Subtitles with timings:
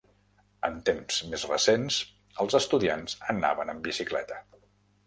[0.69, 1.99] En temps més recents,
[2.47, 4.43] els estudiants anaven en bicicleta.